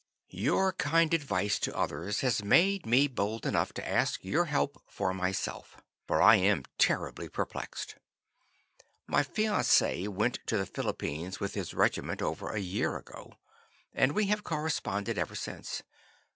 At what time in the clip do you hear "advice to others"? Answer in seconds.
1.13-2.21